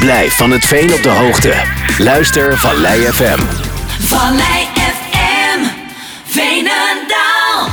Blijf 0.00 0.36
van 0.36 0.50
het 0.50 0.64
veen 0.64 0.92
op 0.92 1.02
de 1.02 1.08
hoogte. 1.08 1.54
Luister 1.98 2.58
Vallei 2.58 3.00
FM. 3.00 3.38
Vallei 4.06 4.64
FM, 4.74 5.60
Veenendaal. 6.24 7.68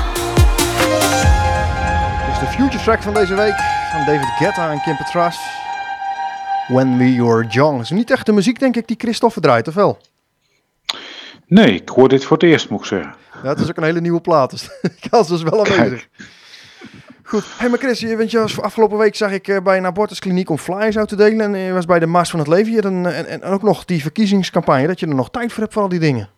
Dit 2.25 2.33
is 2.33 2.39
de 2.39 2.47
future 2.49 2.83
track 2.83 3.01
van 3.01 3.13
deze 3.13 3.35
week 3.35 3.55
van 3.91 4.05
David 4.05 4.29
Guetta 4.37 4.71
en 4.71 4.81
Kim 4.81 4.97
Petras. 4.97 5.37
When 6.67 6.97
We 6.97 7.23
Were 7.23 7.47
Young. 7.47 7.81
Is 7.81 7.89
niet 7.89 8.11
echt 8.11 8.25
de 8.25 8.31
muziek, 8.31 8.59
denk 8.59 8.75
ik, 8.75 8.87
die 8.87 8.97
Christophe 8.99 9.39
draait, 9.39 9.67
of 9.67 9.73
wel? 9.73 9.97
Nee, 11.45 11.73
ik 11.73 11.89
hoor 11.89 12.09
dit 12.09 12.23
voor 12.25 12.37
het 12.37 12.45
eerst, 12.45 12.69
moet 12.69 12.79
ik 12.79 12.85
zeggen. 12.85 13.15
Ja, 13.43 13.49
het 13.49 13.59
is 13.59 13.69
ook 13.69 13.77
een 13.77 13.83
hele 13.83 14.01
nieuwe 14.01 14.21
plaat, 14.21 14.49
dus 14.49 14.69
ik 15.01 15.07
was 15.09 15.27
dus 15.27 15.41
wel 15.43 15.65
aanwezig. 15.65 16.07
Goed. 17.27 17.45
Hey, 17.57 17.69
maar 17.69 17.79
Chris, 17.79 17.99
je, 17.99 18.15
weet 18.15 18.31
je, 18.31 18.39
was- 18.39 18.61
afgelopen 18.61 18.97
week 18.97 19.15
zag 19.15 19.31
ik 19.31 19.47
eh, 19.47 19.61
bij 19.61 19.77
een 19.77 19.85
abortuskliniek 19.85 20.49
om 20.49 20.57
flyers 20.57 20.97
uit 20.97 21.07
te 21.07 21.15
delen. 21.15 21.55
En 21.55 21.59
je 21.59 21.73
was 21.73 21.85
bij 21.85 21.99
de 21.99 22.05
Mars 22.05 22.29
van 22.29 22.39
het 22.39 22.47
Leven 22.47 22.71
hier. 22.71 22.85
En, 22.85 23.05
en, 23.15 23.27
en 23.27 23.43
ook 23.43 23.61
nog 23.61 23.85
die 23.85 24.01
verkiezingscampagne, 24.01 24.87
dat 24.87 24.99
je 24.99 25.07
er 25.07 25.15
nog 25.15 25.29
tijd 25.29 25.51
voor 25.53 25.61
hebt 25.61 25.73
voor 25.73 25.81
al 25.83 25.89
die 25.89 25.99
dingen. 25.99 26.29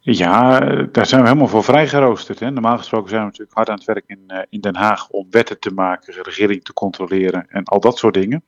Ja, 0.00 0.60
eh, 0.60 0.86
daar 0.92 1.06
zijn 1.06 1.20
we 1.20 1.26
helemaal 1.28 1.48
voor 1.48 1.64
vrijgeroosterd. 1.64 2.38
Hè. 2.40 2.50
Normaal 2.50 2.78
gesproken 2.78 3.08
zijn 3.08 3.20
we 3.20 3.26
natuurlijk 3.26 3.56
hard 3.56 3.68
aan 3.68 3.74
het 3.74 3.84
werk 3.84 4.04
in, 4.06 4.22
eh, 4.26 4.38
in 4.48 4.60
Den 4.60 4.76
Haag 4.76 5.08
om 5.08 5.26
wetten 5.30 5.58
te 5.58 5.70
maken, 5.70 6.14
de 6.14 6.22
regering 6.22 6.64
te 6.64 6.72
controleren 6.72 7.46
en 7.48 7.64
al 7.64 7.80
dat 7.80 7.98
soort 7.98 8.14
dingen. 8.14 8.44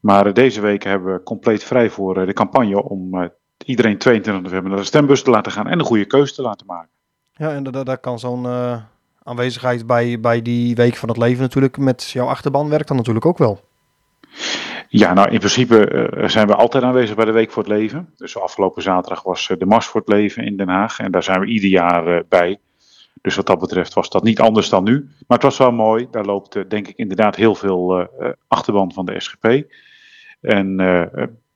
Maar 0.00 0.26
eh, 0.26 0.32
deze 0.32 0.60
week 0.60 0.82
hebben 0.82 1.12
we 1.14 1.22
compleet 1.22 1.64
vrij 1.64 1.90
voor 1.90 2.20
eh, 2.20 2.26
de 2.26 2.32
campagne 2.32 2.82
om 2.82 3.14
eh, 3.22 3.28
iedereen 3.64 3.98
22 3.98 4.42
november 4.42 4.70
naar 4.70 4.80
de 4.80 4.86
stembus 4.86 5.22
te 5.22 5.30
laten 5.30 5.52
gaan 5.52 5.66
en 5.66 5.78
een 5.78 5.84
goede 5.84 6.04
keuze 6.06 6.34
te 6.34 6.42
laten 6.42 6.66
maken. 6.66 6.90
Ja, 7.32 7.50
en 7.50 7.62
da- 7.62 7.70
da- 7.70 7.84
daar 7.84 7.98
kan 7.98 8.18
zo'n 8.18 8.46
eh, 8.46 8.76
aanwezigheid 9.24 9.86
bij, 9.86 10.20
bij 10.20 10.42
die 10.42 10.74
Week 10.74 10.96
van 10.96 11.08
het 11.08 11.18
Leven 11.18 11.42
natuurlijk 11.42 11.78
met 11.78 12.10
jouw 12.10 12.26
achterban 12.26 12.68
werkt 12.68 12.88
dan 12.88 12.96
natuurlijk 12.96 13.26
ook 13.26 13.38
wel. 13.38 13.60
Ja, 14.88 15.12
nou 15.12 15.30
in 15.30 15.38
principe 15.38 15.86
eh, 15.86 16.28
zijn 16.28 16.46
we 16.46 16.54
altijd 16.54 16.84
aanwezig 16.84 17.16
bij 17.16 17.24
de 17.24 17.32
Week 17.32 17.50
voor 17.50 17.62
het 17.62 17.72
Leven. 17.72 18.10
Dus 18.16 18.38
afgelopen 18.38 18.82
zaterdag 18.82 19.22
was 19.22 19.50
eh, 19.50 19.58
de 19.58 19.66
Mars 19.66 19.86
voor 19.86 20.00
het 20.00 20.08
Leven 20.08 20.44
in 20.44 20.56
Den 20.56 20.68
Haag 20.68 20.98
en 20.98 21.10
daar 21.10 21.22
zijn 21.22 21.40
we 21.40 21.46
ieder 21.46 21.68
jaar 21.68 22.06
eh, 22.06 22.22
bij. 22.28 22.58
Dus 23.20 23.36
wat 23.36 23.46
dat 23.46 23.58
betreft 23.58 23.94
was 23.94 24.10
dat 24.10 24.22
niet 24.22 24.40
anders 24.40 24.68
dan 24.68 24.84
nu. 24.84 25.08
Maar 25.26 25.38
het 25.38 25.42
was 25.42 25.58
wel 25.58 25.72
mooi. 25.72 26.08
Daar 26.10 26.24
loopt 26.24 26.70
denk 26.70 26.88
ik 26.88 26.96
inderdaad 26.96 27.36
heel 27.36 27.54
veel 27.54 28.08
achterban 28.48 28.92
van 28.92 29.06
de 29.06 29.20
SGP. 29.20 29.62
En 30.40 30.76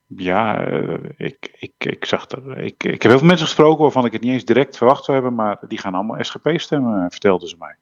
ja, 0.07 0.65
eh, 0.67 0.99
ik, 1.17 1.57
ik, 1.59 1.73
ik 1.79 2.05
zag 2.05 2.31
er. 2.31 2.59
Ik, 2.59 2.85
ik 2.85 3.03
heb 3.03 3.11
heel 3.11 3.19
veel 3.19 3.27
mensen 3.29 3.47
gesproken 3.47 3.83
waarvan 3.83 4.05
ik 4.05 4.13
het 4.13 4.23
niet 4.23 4.33
eens 4.33 4.45
direct 4.45 4.77
verwacht 4.77 5.05
zou 5.05 5.17
hebben. 5.17 5.35
Maar 5.37 5.59
die 5.69 5.79
gaan 5.79 5.95
allemaal 5.95 6.25
SGP 6.25 6.51
stemmen, 6.55 7.03
eh, 7.05 7.07
vertelden 7.11 7.49
ze 7.49 7.57
mij. 7.59 7.77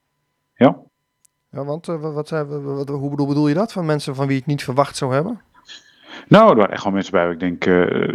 Ja. 0.54 0.76
Ja, 1.50 1.64
want 1.64 1.88
eh, 1.88 2.00
wat, 2.00 2.14
wat, 2.14 2.28
zei- 2.28 2.44
wat- 2.44 2.88
hoe 2.88 3.10
bedoel, 3.10 3.26
bedoel 3.26 3.48
je 3.48 3.54
dat? 3.54 3.72
Van 3.72 3.86
mensen 3.86 4.14
van 4.14 4.24
wie 4.26 4.34
je 4.34 4.40
het 4.40 4.50
niet 4.50 4.64
verwacht 4.64 4.96
zou 4.96 5.12
hebben? 5.14 5.40
Nou, 6.28 6.50
er 6.50 6.56
waren 6.56 6.72
echt 6.72 6.84
wel 6.84 6.92
mensen 6.92 7.12
bij. 7.12 7.22
waar 7.24 7.32
Ik 7.32 7.40
denk, 7.40 7.64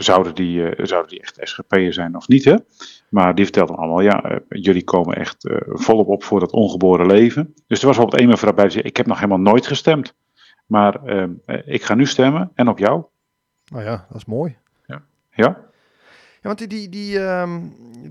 zouden, 0.01 0.35
die, 0.35 0.73
zouden 0.77 1.09
die 1.09 1.21
echt 1.21 1.39
SGP'er 1.41 1.93
zijn 1.93 2.15
of 2.15 2.27
niet? 2.27 2.43
Hè? 2.45 2.55
Maar 3.09 3.35
die 3.35 3.43
vertelden 3.45 3.75
allemaal, 3.75 4.01
ja, 4.01 4.39
jullie 4.49 4.83
komen 4.83 5.15
echt 5.15 5.49
volop 5.65 6.07
op 6.07 6.23
voor 6.23 6.39
dat 6.39 6.51
ongeboren 6.51 7.05
leven. 7.05 7.53
Dus 7.67 7.79
er 7.79 7.85
was 7.87 7.95
bijvoorbeeld 7.95 8.21
één 8.21 8.29
mevrouw 8.29 8.53
bij 8.53 8.63
die 8.63 8.73
zei, 8.73 8.83
ik 8.83 8.97
heb 8.97 9.05
nog 9.05 9.15
helemaal 9.19 9.51
nooit 9.51 9.67
gestemd. 9.67 10.15
Maar 10.65 11.03
eh, 11.05 11.23
eh, 11.45 11.61
ik 11.65 11.83
ga 11.83 11.93
nu 11.95 12.05
stemmen 12.05 12.51
en 12.53 12.67
op 12.67 12.79
jou. 12.79 13.03
Nou 13.69 13.83
ja, 13.83 14.05
dat 14.09 14.17
is 14.17 14.25
mooi. 14.25 14.57
Ja? 15.31 15.57
Ja, 16.41 16.47
want 16.47 16.57
die, 16.57 16.67
die, 16.67 16.89
die 16.89 17.19
ehm, 17.19 17.59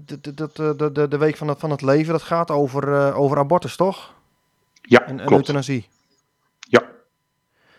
de, 0.05 0.21
de, 0.21 0.35
de, 0.35 0.75
de, 0.77 0.93
de, 0.93 1.09
de 1.09 1.19
Week 1.19 1.37
van 1.37 1.49
het, 1.49 1.59
van 1.59 1.71
het 1.71 1.83
Leven, 1.83 2.13
dat 2.13 2.23
gaat 2.23 2.51
over, 2.51 2.95
eh, 2.95 3.19
over 3.19 3.39
abortus, 3.39 3.77
toch? 3.77 4.15
Ja, 4.83 5.01
En, 5.01 5.09
en 5.09 5.17
klopt. 5.17 5.33
euthanasie. 5.33 5.89
Ja. 6.61 6.83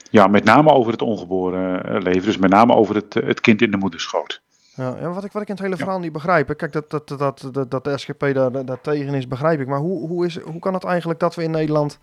ja, 0.09 0.27
met 0.27 0.43
name 0.43 0.71
over 0.71 0.91
het 0.91 1.01
ongeboren 1.01 1.83
eh, 1.83 2.01
leven. 2.01 2.23
Dus 2.23 2.37
met 2.37 2.49
name 2.49 2.73
over 2.73 2.95
het, 2.95 3.15
eh, 3.15 3.27
het 3.27 3.39
kind 3.41 3.61
in 3.61 3.71
de 3.71 3.77
moederschoot. 3.77 4.41
Ja, 4.75 4.95
ja, 4.99 5.09
wat, 5.09 5.23
ik, 5.23 5.31
wat 5.31 5.41
ik 5.41 5.47
in 5.47 5.53
het 5.53 5.63
hele 5.63 5.77
verhaal 5.77 5.99
niet 5.99 6.11
begrijp. 6.11 6.47
hè, 6.47 6.55
Kijk, 6.55 6.71
dat, 6.71 6.89
dat, 6.89 7.07
dat, 7.07 7.49
dat, 7.51 7.71
dat, 7.71 7.83
de 7.83 7.97
SGP 7.97 8.19
daar, 8.19 8.51
daar, 8.51 8.65
daar 8.65 8.81
tegen 8.81 9.13
is, 9.13 9.27
begrijp 9.27 9.59
ik. 9.59 9.67
Maar 9.67 9.79
hoe, 9.79 10.07
hoe, 10.07 10.25
is, 10.25 10.39
hoe 10.39 10.59
kan 10.59 10.73
het 10.73 10.83
eigenlijk 10.83 11.19
dat 11.19 11.35
we 11.35 11.43
in 11.43 11.51
Nederland... 11.51 11.99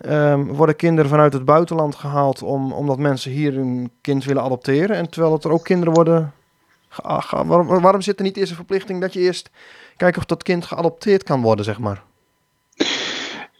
ehm, 0.00 0.44
worden 0.44 0.76
kinderen 0.76 1.10
vanuit 1.10 1.32
het 1.32 1.44
buitenland 1.44 1.94
gehaald... 1.94 2.42
Om, 2.42 2.72
omdat 2.72 2.98
mensen 2.98 3.30
hier 3.30 3.58
een 3.58 3.90
kind 4.00 4.24
willen 4.24 4.42
adopteren... 4.42 4.96
en 4.96 5.10
terwijl 5.10 5.38
er 5.42 5.52
ook 5.52 5.64
kinderen 5.64 5.94
worden... 5.94 6.32
ge- 6.88 7.44
waarom, 7.46 7.66
waarom 7.66 8.00
zit 8.00 8.18
er 8.18 8.24
niet 8.24 8.36
eerst 8.36 8.50
een 8.50 8.56
verplichting 8.56 9.00
dat 9.00 9.12
je 9.12 9.20
eerst... 9.20 9.50
kijkt 9.96 10.16
of 10.16 10.24
dat 10.24 10.42
kind 10.42 10.64
geadopteerd 10.64 11.22
kan 11.22 11.42
worden, 11.42 11.64
zeg 11.64 11.78
maar? 11.78 12.02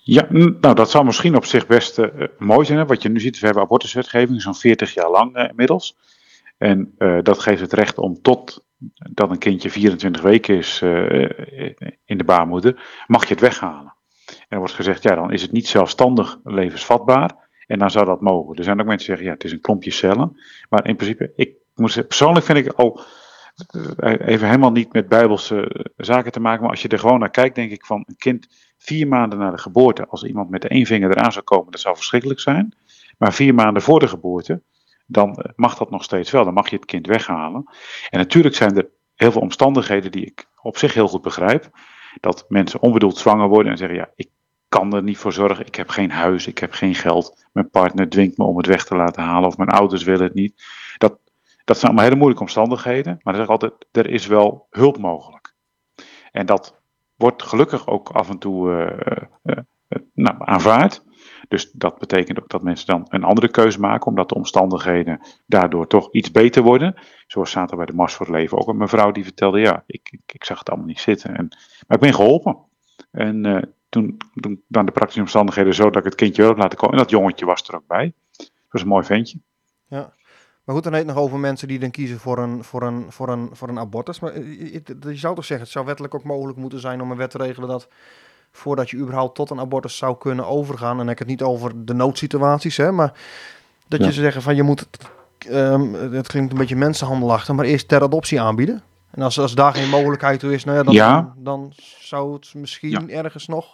Ja, 0.06 0.26
nou 0.30 0.74
dat 0.74 0.90
zou 0.90 1.04
misschien 1.04 1.36
op 1.36 1.44
zich 1.44 1.66
best 1.66 1.98
eh, 1.98 2.28
mooi 2.38 2.66
zijn. 2.66 2.78
Hè? 2.78 2.86
Wat 2.86 3.02
je 3.02 3.08
nu 3.08 3.20
ziet, 3.20 3.38
we 3.38 3.46
hebben 3.46 3.64
abortuswetgeving 3.64 4.42
zo'n 4.42 4.54
40 4.54 4.94
jaar 4.94 5.10
lang 5.10 5.34
eh, 5.34 5.48
inmiddels. 5.48 5.96
En 6.58 6.94
eh, 6.98 7.18
dat 7.22 7.38
geeft 7.38 7.60
het 7.60 7.72
recht 7.72 7.98
om 7.98 8.22
tot 8.22 8.64
dat 9.10 9.30
een 9.30 9.38
kindje 9.38 9.70
24 9.70 10.22
weken 10.22 10.56
is 10.56 10.80
in 12.04 12.18
de 12.18 12.24
baarmoeder, 12.24 13.04
mag 13.06 13.22
je 13.22 13.34
het 13.34 13.42
weghalen. 13.42 13.93
En 14.38 14.46
er 14.48 14.58
wordt 14.58 14.74
gezegd, 14.74 15.02
ja 15.02 15.14
dan 15.14 15.32
is 15.32 15.42
het 15.42 15.52
niet 15.52 15.68
zelfstandig 15.68 16.38
levensvatbaar. 16.44 17.42
En 17.66 17.78
dan 17.78 17.90
zou 17.90 18.04
dat 18.04 18.20
mogen. 18.20 18.56
Er 18.56 18.64
zijn 18.64 18.80
ook 18.80 18.86
mensen 18.86 19.06
die 19.06 19.16
zeggen, 19.16 19.26
ja 19.26 19.32
het 19.32 19.44
is 19.44 19.52
een 19.52 19.60
klompje 19.60 19.90
cellen. 19.90 20.40
Maar 20.68 20.86
in 20.86 20.96
principe, 20.96 21.32
ik 21.36 21.56
persoonlijk 22.06 22.46
vind 22.46 22.58
ik 22.58 22.72
al 22.72 23.00
eh, 23.96 24.26
even 24.26 24.46
helemaal 24.46 24.72
niet 24.72 24.92
met 24.92 25.08
bijbelse 25.08 25.68
eh, 25.68 25.84
zaken 25.96 26.32
te 26.32 26.40
maken. 26.40 26.60
Maar 26.60 26.70
als 26.70 26.82
je 26.82 26.88
er 26.88 26.98
gewoon 26.98 27.18
naar 27.18 27.30
kijkt, 27.30 27.54
denk 27.54 27.70
ik 27.70 27.86
van 27.86 28.04
een 28.06 28.16
kind 28.16 28.46
vier 28.78 29.08
maanden 29.08 29.38
na 29.38 29.50
de 29.50 29.58
geboorte, 29.58 30.06
als 30.06 30.24
iemand 30.24 30.50
met 30.50 30.66
één 30.66 30.86
vinger 30.86 31.10
eraan 31.10 31.32
zou 31.32 31.44
komen, 31.44 31.72
dat 31.72 31.80
zou 31.80 31.96
verschrikkelijk 31.96 32.40
zijn. 32.40 32.76
Maar 33.18 33.32
vier 33.32 33.54
maanden 33.54 33.82
voor 33.82 34.00
de 34.00 34.08
geboorte, 34.08 34.62
dan 35.06 35.36
eh, 35.36 35.52
mag 35.56 35.76
dat 35.76 35.90
nog 35.90 36.04
steeds 36.04 36.30
wel. 36.30 36.44
Dan 36.44 36.54
mag 36.54 36.70
je 36.70 36.76
het 36.76 36.84
kind 36.84 37.06
weghalen. 37.06 37.64
En 38.10 38.18
natuurlijk 38.18 38.54
zijn 38.54 38.76
er 38.76 38.88
heel 39.14 39.32
veel 39.32 39.40
omstandigheden 39.40 40.10
die 40.10 40.26
ik 40.26 40.46
op 40.62 40.78
zich 40.78 40.94
heel 40.94 41.08
goed 41.08 41.22
begrijp. 41.22 41.70
Dat 42.20 42.44
mensen 42.48 42.82
onbedoeld 42.82 43.16
zwanger 43.16 43.48
worden 43.48 43.72
en 43.72 43.78
zeggen: 43.78 43.96
Ja, 43.96 44.10
ik 44.14 44.28
kan 44.68 44.94
er 44.94 45.02
niet 45.02 45.18
voor 45.18 45.32
zorgen. 45.32 45.66
Ik 45.66 45.74
heb 45.74 45.88
geen 45.88 46.10
huis, 46.10 46.46
ik 46.46 46.58
heb 46.58 46.72
geen 46.72 46.94
geld. 46.94 47.46
Mijn 47.52 47.70
partner 47.70 48.08
dwingt 48.08 48.38
me 48.38 48.44
om 48.44 48.56
het 48.56 48.66
weg 48.66 48.84
te 48.84 48.96
laten 48.96 49.22
halen, 49.22 49.48
of 49.48 49.56
mijn 49.56 49.68
ouders 49.68 50.02
willen 50.02 50.24
het 50.24 50.34
niet. 50.34 50.64
Dat, 50.98 51.18
dat 51.64 51.76
zijn 51.76 51.86
allemaal 51.86 52.04
hele 52.04 52.16
moeilijke 52.16 52.44
omstandigheden. 52.44 53.20
Maar 53.22 53.34
ik 53.34 53.40
zeg 53.40 53.48
altijd: 53.48 53.72
er 53.92 54.10
is 54.10 54.26
wel 54.26 54.66
hulp 54.70 54.98
mogelijk. 54.98 55.54
En 56.32 56.46
dat 56.46 56.80
wordt 57.16 57.42
gelukkig 57.42 57.86
ook 57.86 58.08
af 58.08 58.28
en 58.28 58.38
toe 58.38 58.72
eh, 58.72 59.22
eh, 59.42 59.58
eh, 59.88 59.98
nou, 60.14 60.36
aanvaard. 60.38 61.04
Dus 61.48 61.70
dat 61.72 61.98
betekent 61.98 62.38
ook 62.40 62.48
dat 62.48 62.62
mensen 62.62 62.86
dan 62.86 63.06
een 63.08 63.24
andere 63.24 63.48
keuze 63.48 63.80
maken, 63.80 64.06
omdat 64.06 64.28
de 64.28 64.34
omstandigheden 64.34 65.20
daardoor 65.46 65.86
toch 65.86 66.08
iets 66.12 66.30
beter 66.30 66.62
worden. 66.62 66.94
Zoals 67.26 67.50
zaten 67.50 67.76
bij 67.76 67.86
de 67.86 67.94
Mars 67.94 68.14
voor 68.14 68.26
het 68.26 68.34
Leven 68.34 68.58
ook 68.58 68.68
een 68.68 68.76
mevrouw 68.76 69.12
die 69.12 69.24
vertelde: 69.24 69.60
Ja, 69.60 69.84
ik, 69.86 70.08
ik, 70.10 70.20
ik 70.34 70.44
zag 70.44 70.58
het 70.58 70.68
allemaal 70.68 70.86
niet 70.88 71.00
zitten. 71.00 71.36
En, 71.36 71.48
maar 71.86 71.96
ik 71.96 72.04
ben 72.04 72.14
geholpen. 72.14 72.56
En 73.10 73.44
eh, 73.46 73.62
toen, 73.88 74.16
toen 74.34 74.62
dan 74.68 74.86
de 74.86 74.92
praktische 74.92 75.20
omstandigheden 75.20 75.74
zo 75.74 75.84
dat 75.84 75.96
ik 75.96 76.04
het 76.04 76.14
kindje 76.14 76.42
wel 76.42 76.50
heb 76.50 76.60
laten 76.60 76.78
komen. 76.78 76.96
En 76.96 77.02
dat 77.02 77.10
jongetje 77.10 77.46
was 77.46 77.68
er 77.68 77.74
ook 77.74 77.86
bij. 77.86 78.12
Dat 78.36 78.50
was 78.70 78.82
een 78.82 78.88
mooi 78.88 79.04
ventje. 79.04 79.38
Ja. 79.88 80.12
Maar 80.64 80.74
goed, 80.74 80.84
dan 80.84 80.92
heet 80.94 81.06
het 81.06 81.14
nog 81.14 81.24
over 81.24 81.38
mensen 81.38 81.68
die 81.68 81.78
dan 81.78 81.90
kiezen 81.90 82.18
voor 82.18 82.38
een, 82.38 82.64
voor 82.64 82.82
een, 82.82 83.12
voor 83.12 83.28
een, 83.28 83.48
voor 83.52 83.68
een 83.68 83.78
abortus. 83.78 84.20
Maar 84.20 84.32
eh, 84.32 84.72
je- 84.72 84.82
je 85.00 85.16
zou 85.16 85.34
toch 85.34 85.44
zeggen, 85.44 85.64
het 85.66 85.74
zou 85.74 85.86
wettelijk 85.86 86.14
ook 86.14 86.24
mogelijk 86.24 86.58
moeten 86.58 86.78
zijn 86.80 87.00
om 87.00 87.10
een 87.10 87.16
wet 87.16 87.30
te 87.30 87.38
regelen 87.38 87.68
dat 87.68 87.88
voordat 88.56 88.90
je 88.90 88.96
überhaupt 88.96 89.34
tot 89.34 89.50
een 89.50 89.60
abortus 89.60 89.96
zou 89.96 90.16
kunnen 90.18 90.46
overgaan, 90.46 90.90
en 90.90 90.96
dan 90.96 91.06
heb 91.06 91.14
ik 91.14 91.18
het 91.18 91.28
niet 91.28 91.42
over 91.42 91.84
de 91.84 91.94
noodsituaties, 91.94 92.76
hè, 92.76 92.92
maar 92.92 93.12
dat 93.88 94.00
Ja. 94.00 94.06
je 94.06 94.12
zou 94.12 94.24
zeggen 94.24 94.42
van 94.42 94.56
je 94.56 94.62
moet, 94.62 94.86
ehm, 95.38 95.92
het 95.92 96.26
klinkt 96.26 96.52
een 96.52 96.58
beetje 96.58 96.76
mensenhandelachtig, 96.76 97.54
maar 97.54 97.64
eerst 97.64 97.88
ter 97.88 98.02
adoptie 98.02 98.40
aanbieden. 98.40 98.82
En 99.10 99.22
als, 99.22 99.38
als 99.38 99.54
daar 99.54 99.74
geen 99.74 99.88
mogelijkheid 99.88 100.40
toe 100.40 100.52
is, 100.52 100.64
nou 100.64 100.76
ja, 100.78 100.82
dan, 100.82 100.94
Ja. 100.94 101.34
dan, 101.36 101.72
zou 101.98 102.32
het 102.32 102.54
misschien 102.54 103.10
ergens 103.10 103.46
nog. 103.46 103.66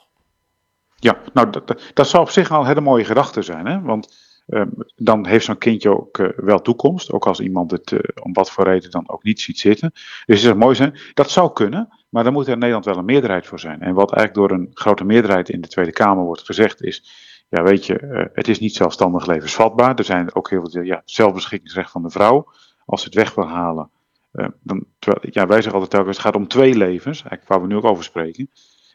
Ja, 0.96 1.16
nou, 1.32 1.50
dat, 1.50 1.68
dat, 1.68 1.82
dat 1.94 2.08
zou 2.08 2.22
op 2.22 2.30
zich 2.30 2.50
al 2.50 2.60
een 2.60 2.66
hele 2.66 2.80
mooie 2.80 3.04
gedachte 3.04 3.42
zijn. 3.42 3.66
Hè? 3.66 3.80
Want 3.80 4.16
ehm, 4.46 4.68
dan 4.96 5.26
heeft 5.26 5.44
zo'n 5.44 5.58
kindje 5.58 5.96
ook 5.98 6.18
eh, 6.18 6.28
wel 6.36 6.60
toekomst. 6.60 7.12
Ook 7.12 7.26
als 7.26 7.40
iemand 7.40 7.70
het 7.70 7.92
eh, 7.92 7.98
om 8.22 8.32
wat 8.32 8.50
voor 8.50 8.64
reden 8.64 8.90
dan 8.90 9.08
ook 9.10 9.22
niet 9.22 9.40
ziet 9.40 9.58
zitten. 9.58 9.90
Dus 9.92 10.02
het 10.26 10.38
zou 10.40 10.54
mooi 10.54 10.74
zijn. 10.74 10.98
Dat 11.14 11.30
zou 11.30 11.52
kunnen, 11.52 11.88
maar 12.10 12.22
daar 12.22 12.32
moet 12.32 12.46
er 12.46 12.52
in 12.52 12.58
Nederland 12.58 12.84
wel 12.84 12.96
een 12.96 13.04
meerderheid 13.04 13.46
voor 13.46 13.60
zijn. 13.60 13.80
En 13.80 13.94
wat 13.94 14.12
eigenlijk 14.12 14.48
door 14.48 14.58
een 14.58 14.70
grote 14.74 15.04
meerderheid 15.04 15.48
in 15.48 15.60
de 15.60 15.68
Tweede 15.68 15.92
Kamer 15.92 16.24
wordt 16.24 16.44
gezegd 16.44 16.82
is... 16.82 17.28
Ja, 17.50 17.62
weet 17.62 17.86
je, 17.86 17.98
eh, 17.98 18.26
het 18.32 18.48
is 18.48 18.58
niet 18.58 18.74
zelfstandig 18.74 19.26
levensvatbaar. 19.26 19.94
Er 19.94 20.04
zijn 20.04 20.34
ook 20.34 20.50
heel 20.50 20.66
veel, 20.68 20.82
ja, 20.82 21.02
zelfbeschikkingsrecht 21.04 21.90
van 21.90 22.02
de 22.02 22.10
vrouw. 22.10 22.52
Als 22.86 23.00
ze 23.00 23.06
het 23.06 23.16
weg 23.16 23.34
wil 23.34 23.48
halen, 23.48 23.90
eh, 24.32 24.46
dan, 24.62 24.84
terwijl, 24.98 25.26
ja, 25.32 25.46
wij 25.46 25.56
zeggen 25.56 25.72
altijd 25.72 25.90
telkens, 25.90 26.16
het 26.16 26.26
gaat 26.26 26.34
om 26.34 26.48
twee 26.48 26.74
levens, 26.74 27.20
eigenlijk 27.20 27.48
waar 27.48 27.60
we 27.60 27.66
nu 27.66 27.76
ook 27.76 27.84
over 27.84 28.04
spreken. 28.04 28.50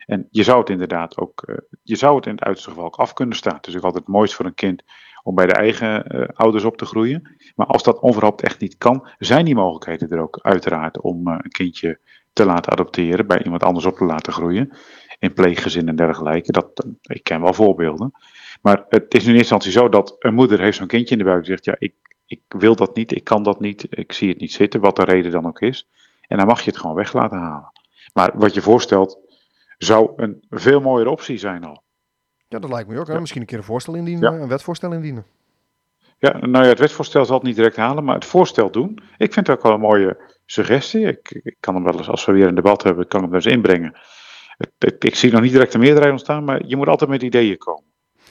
En 0.05 0.27
je 0.31 0.43
zou 0.43 0.59
het 0.59 0.69
inderdaad 0.69 1.17
ook, 1.17 1.41
eh, 1.41 1.55
je 1.83 1.95
zou 1.95 2.15
het 2.15 2.25
in 2.25 2.31
het 2.31 2.43
uiterste 2.43 2.69
geval 2.69 2.85
ook 2.85 2.95
af 2.95 3.13
kunnen 3.13 3.35
staan. 3.35 3.59
Is 3.61 3.75
ook 3.75 3.83
altijd 3.83 4.03
het 4.03 4.13
mooist 4.13 4.33
voor 4.33 4.45
een 4.45 4.53
kind 4.53 4.83
om 5.23 5.35
bij 5.35 5.45
de 5.45 5.53
eigen 5.53 6.03
ouders 6.35 6.63
op 6.63 6.77
te 6.77 6.85
groeien. 6.85 7.35
Maar 7.55 7.67
als 7.67 7.83
dat 7.83 7.99
onverhoopt 7.99 8.41
echt 8.41 8.59
niet 8.59 8.77
kan, 8.77 9.07
zijn 9.17 9.45
die 9.45 9.55
mogelijkheden 9.55 10.09
er 10.09 10.19
ook 10.19 10.39
uiteraard 10.41 11.01
om 11.01 11.27
een 11.27 11.49
kindje 11.49 11.99
te 12.35 12.45
laten 12.45 12.71
adopteren, 12.71 13.27
bij 13.27 13.43
iemand 13.43 13.63
anders 13.63 13.85
op 13.85 13.95
te 13.97 14.05
laten 14.05 14.33
groeien. 14.33 14.71
In 15.19 15.33
pleeggezin 15.33 15.87
en 15.87 15.95
dergelijke. 15.95 16.51
Dat, 16.51 16.85
ik 17.01 17.23
ken 17.23 17.41
wel 17.41 17.53
voorbeelden. 17.53 18.11
Maar 18.61 18.85
het 18.89 19.13
is 19.13 19.19
in 19.21 19.27
eerste 19.27 19.37
instantie 19.37 19.71
zo 19.71 19.89
dat 19.89 20.15
een 20.19 20.33
moeder 20.33 20.59
heeft 20.59 20.77
zo'n 20.77 20.87
kindje 20.87 21.11
in 21.11 21.17
de 21.17 21.23
buik 21.23 21.39
en 21.39 21.45
zegt, 21.45 21.65
ja, 21.65 21.75
ik, 21.79 21.93
ik 22.25 22.41
wil 22.47 22.75
dat 22.75 22.95
niet, 22.95 23.11
ik 23.15 23.23
kan 23.23 23.43
dat 23.43 23.59
niet, 23.59 23.87
ik 23.89 24.13
zie 24.13 24.29
het 24.29 24.39
niet 24.39 24.51
zitten, 24.51 24.79
wat 24.81 24.95
de 24.95 25.03
reden 25.03 25.31
dan 25.31 25.45
ook 25.47 25.61
is. 25.61 25.87
En 26.27 26.37
dan 26.37 26.47
mag 26.47 26.61
je 26.61 26.69
het 26.69 26.79
gewoon 26.79 26.95
weg 26.95 27.13
laten 27.13 27.37
halen. 27.37 27.71
Maar 28.13 28.31
wat 28.33 28.53
je 28.53 28.61
voorstelt, 28.61 29.19
zou 29.77 30.11
een 30.15 30.43
veel 30.49 30.81
mooiere 30.81 31.09
optie 31.09 31.37
zijn 31.37 31.63
al. 31.63 31.83
Ja, 32.47 32.59
dat 32.59 32.69
lijkt 32.69 32.89
me 32.89 32.99
ook. 32.99 33.07
Hè? 33.07 33.13
Ja. 33.13 33.19
Misschien 33.19 33.41
een 33.41 33.47
keer 33.47 33.57
een 33.57 33.63
voorstel 33.63 33.95
indienen, 33.95 34.33
Ja. 34.33 34.39
een 34.41 34.47
wetsvoorstel 34.47 34.91
indienen. 34.93 35.25
Ja, 36.17 36.37
nou 36.37 36.63
ja, 36.63 36.69
het 36.69 36.79
wetsvoorstel 36.79 37.25
zal 37.25 37.35
het 37.35 37.45
niet 37.45 37.55
direct 37.55 37.75
halen, 37.75 38.03
maar 38.03 38.15
het 38.15 38.25
voorstel 38.25 38.71
doen. 38.71 38.99
Ik 39.17 39.33
vind 39.33 39.47
het 39.47 39.57
ook 39.57 39.63
wel 39.63 39.73
een 39.73 39.79
mooie 39.79 40.17
suggestie. 40.45 41.05
Ik, 41.07 41.39
ik 41.43 41.55
kan 41.59 41.75
hem 41.75 41.83
wel 41.83 41.97
eens, 41.97 42.09
als 42.09 42.25
we 42.25 42.31
weer 42.31 42.47
een 42.47 42.55
debat 42.55 42.83
hebben, 42.83 43.07
kan 43.07 43.19
ik 43.19 43.25
hem 43.25 43.35
eens 43.35 43.45
inbrengen. 43.45 43.93
Het- 44.57 44.71
het- 44.77 45.03
ik 45.03 45.15
zie 45.15 45.31
nog 45.31 45.41
niet 45.41 45.51
direct 45.51 45.73
een 45.73 45.79
meerderheid 45.79 46.11
ontstaan, 46.11 46.43
maar 46.43 46.61
je 46.65 46.75
moet 46.75 46.87
altijd 46.87 47.09
met 47.09 47.21
ideeën 47.21 47.57
komen. 47.57 47.83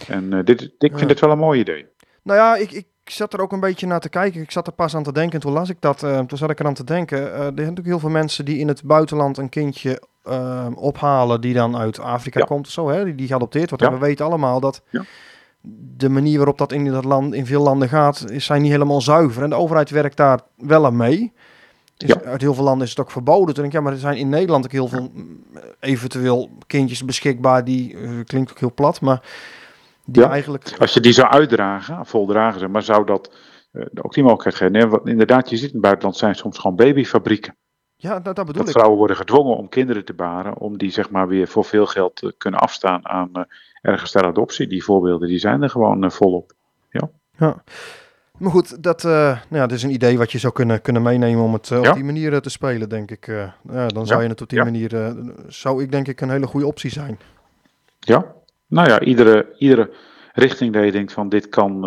En 0.09 0.33
eh, 0.33 0.45
dit, 0.45 0.61
ik 0.63 0.75
vind 0.79 1.01
Ja. 1.01 1.07
dit 1.07 1.21
wel 1.21 1.31
een 1.31 1.39
mooi 1.39 1.61
idee. 1.61 1.87
Nou 2.23 2.39
ja, 2.39 2.57
ik, 2.57 2.71
ik 2.73 2.87
zat 3.05 3.33
er 3.33 3.41
ook 3.41 3.53
een 3.53 3.61
beetje 3.61 3.87
naar 3.87 4.01
te 4.01 4.09
kijken. 4.09 4.41
Ik 4.41 4.51
zat 4.51 4.67
er 4.67 4.73
pas 4.73 4.95
aan 4.97 5.03
te 5.03 5.13
denken. 5.13 5.35
En 5.35 5.41
toen 5.41 5.53
las 5.53 5.69
ik 5.69 5.77
dat. 5.81 6.03
eh, 6.03 6.19
toen 6.21 6.39
zat 6.39 6.51
ik 6.51 6.61
eraan 6.61 6.75
te 6.75 6.85
denken. 6.85 7.19
eh, 7.19 7.25
er 7.25 7.31
zijn 7.41 7.55
natuurlijk 7.55 7.87
heel 7.87 7.99
veel 7.99 8.09
mensen 8.11 8.45
die 8.45 8.59
in 8.59 8.69
het 8.69 8.83
buitenland 8.85 9.39
een 9.39 9.49
kindje 9.49 10.03
ophalen. 10.75 11.41
die 11.41 11.55
dan 11.55 11.77
uit 11.77 11.99
Afrika 12.01 12.39
Ja. 12.39 12.45
komt 12.45 12.67
of 12.67 12.73
zo. 12.73 12.89
Hè, 12.89 13.05
die, 13.05 13.15
die 13.15 13.27
geadopteerd 13.27 13.69
wordt. 13.69 13.85
Ja. 13.85 13.91
En 13.91 13.99
we 13.99 14.05
weten 14.07 14.25
allemaal 14.27 14.61
dat. 14.61 14.83
Ja. 14.91 15.03
De 15.97 16.09
manier 16.09 16.37
waarop 16.37 16.59
dat 16.59 16.73
in 16.73 16.85
dat 16.85 17.05
land, 17.05 17.35
in 17.35 17.47
veel 17.47 17.63
landen 17.63 17.89
gaat, 17.89 18.31
is, 18.31 18.45
zijn 18.45 18.63
niet 18.63 18.71
helemaal 18.71 19.01
zuiver. 19.01 19.43
En 19.43 19.51
de 19.51 19.57
overheid 19.57 19.91
werkt 19.91 20.17
daar 20.17 20.41
wel 20.57 20.87
aan 20.87 20.97
mee. 20.97 21.33
Dus 21.97 22.09
Ja. 22.09 22.21
Uit 22.23 22.41
heel 22.41 22.55
veel 22.55 22.65
landen 22.65 22.85
is 22.85 22.91
het 22.91 23.01
ook 23.01 23.11
verboden. 23.11 23.55
Toen 23.55 23.63
denk 23.63 23.67
ik, 23.67 23.73
ja, 23.73 23.81
maar 23.81 23.93
er 23.93 23.99
zijn 23.99 24.17
in 24.17 24.29
Nederland 24.29 24.65
ook 24.65 24.73
heel 24.73 24.89
veel 24.89 25.11
mm, 25.13 25.45
eventueel 25.81 26.51
kindjes 26.67 27.05
beschikbaar. 27.05 27.65
Die 27.65 27.97
eh, 27.99 28.11
klinkt 28.25 28.51
ook 28.51 28.59
heel 28.59 28.75
plat, 28.75 29.01
maar 29.01 29.23
die 30.05 30.23
Ja. 30.23 30.31
eigenlijk. 30.31 30.75
Als 30.79 30.95
je 30.95 31.01
die 31.01 31.13
zou 31.13 31.29
uitdragen, 31.29 32.07
voldragen, 32.07 32.61
zeg 32.61 32.69
maar 32.69 32.83
zou 32.83 33.07
dat 33.07 33.35
eh, 33.73 33.83
ook 33.95 34.15
die 34.15 34.23
mogelijkheid 34.23 34.55
geven. 34.57 34.73
Nee, 34.73 34.87
want 34.87 35.09
inderdaad, 35.09 35.51
je 35.51 35.57
ziet 35.57 35.67
in 35.67 35.73
het 35.73 35.83
buitenland 35.83 36.17
zijn 36.17 36.35
soms 36.35 36.59
gewoon 36.59 36.77
babyfabrieken. 36.77 37.57
Ja, 37.97 38.21
dat, 38.21 38.37
dat 38.37 38.47
bedoel 38.47 38.61
Dat 38.61 38.67
ik. 38.71 38.77
vrouwen 38.77 38.99
worden 38.99 39.17
gedwongen 39.17 39.57
om 39.57 39.69
kinderen 39.69 40.05
te 40.05 40.15
baren, 40.15 40.59
om 40.59 40.79
die 40.79 40.91
zeg 40.91 41.11
maar 41.11 41.29
weer 41.29 41.49
voor 41.49 41.65
veel 41.65 41.87
geld 41.87 42.17
te 42.17 42.35
kunnen 42.39 42.61
afstaan 42.61 43.09
aan 43.09 43.31
eh 43.33 43.43
ergens 43.83 44.11
ter 44.11 44.25
adoptie. 44.25 44.67
Die 44.67 44.85
voorbeelden 44.85 45.29
die 45.29 45.39
zijn 45.39 45.63
er 45.63 45.71
gewoon 45.71 46.05
eh, 46.05 46.11
volop. 46.11 46.53
Ja. 47.39 47.63
Maar 48.39 48.51
goed, 48.51 48.83
dat, 48.83 49.05
eh, 49.05 49.11
nou 49.13 49.39
ja, 49.49 49.67
dat 49.67 49.73
is 49.77 49.83
een 49.83 49.91
idee 49.91 50.19
wat 50.19 50.33
je 50.33 50.39
zou 50.39 50.53
kunnen, 50.53 50.81
kunnen 50.81 51.03
meenemen 51.03 51.43
om 51.45 51.53
het 51.53 51.71
eh, 51.71 51.83
Ja. 51.83 51.89
op 51.89 51.95
die 51.95 52.05
manier 52.05 52.33
eh, 52.33 52.39
te 52.39 52.51
spelen, 52.51 52.89
denk 52.89 53.11
ik. 53.11 53.27
ja, 53.27 53.87
dan 53.87 54.07
zou 54.07 54.19
Ja. 54.19 54.25
je 54.25 54.31
het 54.31 54.41
op 54.43 54.49
die 54.49 54.63
manier, 54.63 55.15
zou 55.49 55.83
ik 55.83 55.91
denk 55.93 56.09
ik 56.09 56.21
een 56.21 56.31
hele 56.31 56.47
goede 56.47 56.67
optie 56.67 56.91
zijn. 56.91 57.19
Ja, 58.01 58.35
nou 58.67 58.89
ja, 58.89 59.01
iedere, 59.01 59.55
iedere 59.59 59.91
richting 60.33 60.73
dat 60.73 60.85
je 60.85 60.93
denkt 60.93 61.13
van 61.13 61.29
dit 61.29 61.49
kan, 61.49 61.81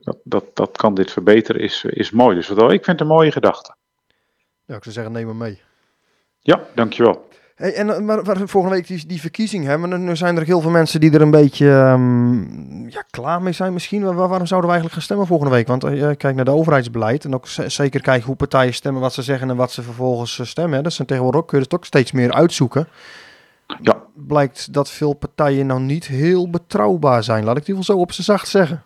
dat, 0.00 0.16
dat, 0.24 0.44
dat 0.54 0.76
kan 0.76 0.94
dit 0.94 1.10
verbeteren 1.10 1.60
is, 1.60 1.84
is 1.84 2.10
mooi. 2.10 2.36
Dus 2.36 2.48
wat, 2.48 2.72
ik 2.72 2.84
vind 2.84 2.98
het 2.98 3.00
een 3.00 3.14
mooie 3.14 3.32
gedachte. 3.32 3.74
Ja, 4.64 4.76
ik 4.76 4.82
zou 4.82 4.94
zeggen, 4.94 5.12
neem 5.12 5.28
hem 5.28 5.36
mee. 5.36 5.60
Ja, 6.40 6.60
dankjewel. 6.74 7.27
Hey, 7.58 7.74
en 7.74 7.90
eh, 7.90 8.00
maar, 8.00 8.24
waar 8.24 8.38
we 8.38 8.48
volgende 8.48 8.76
week 8.76 8.86
die, 8.86 9.06
die 9.06 9.20
verkiezing 9.20 9.64
hebben, 9.64 9.92
en 9.92 10.04
nu 10.04 10.16
zijn 10.16 10.36
er 10.36 10.44
heel 10.44 10.60
veel 10.60 10.70
mensen 10.70 11.00
die 11.00 11.12
er 11.12 11.20
een 11.20 11.30
beetje 11.30 11.70
ehm, 11.70 12.88
ja, 12.88 13.04
klaar 13.10 13.42
mee 13.42 13.52
zijn 13.52 13.72
misschien. 13.72 14.02
Waar, 14.02 14.14
waarom 14.14 14.46
zouden 14.46 14.70
we 14.70 14.76
eigenlijk 14.76 14.92
gaan 14.92 15.02
stemmen 15.02 15.26
volgende 15.26 15.52
week? 15.52 15.66
Want 15.66 15.84
eh, 15.84 16.10
kijk 16.16 16.34
naar 16.34 16.44
de 16.44 16.50
overheidsbeleid 16.50 17.24
en 17.24 17.34
ook 17.34 17.46
zeker 17.66 18.00
kijken 18.00 18.26
hoe 18.26 18.36
partijen 18.36 18.74
stemmen, 18.74 19.02
wat 19.02 19.12
ze 19.12 19.22
zeggen 19.22 19.50
en 19.50 19.56
wat 19.56 19.72
ze 19.72 19.82
vervolgens 19.82 20.38
eh, 20.38 20.46
stemmen. 20.46 20.76
Hè. 20.76 20.82
Dat 20.82 20.92
zijn 20.92 21.08
tegenwoordig 21.08 21.40
ook, 21.40 21.48
kun 21.48 21.58
je 21.58 21.64
het 21.64 21.74
ook 21.74 21.84
steeds 21.84 22.12
meer 22.12 22.32
uitzoeken. 22.32 22.88
Ja. 23.80 24.02
Blijkt 24.14 24.72
dat 24.72 24.90
veel 24.90 25.12
partijen 25.12 25.66
nou 25.66 25.80
niet 25.80 26.06
heel 26.06 26.50
betrouwbaar 26.50 27.24
zijn. 27.24 27.44
Laat 27.44 27.56
ik 27.56 27.64
die 27.64 27.74
wel 27.74 27.84
zo 27.84 27.98
op 27.98 28.12
z'n 28.12 28.22
zacht 28.22 28.48
zeggen. 28.48 28.82